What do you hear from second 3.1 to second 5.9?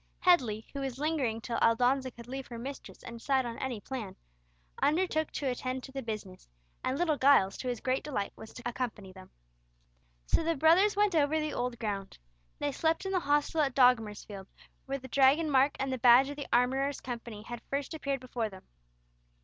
decide on any plan, undertook to attend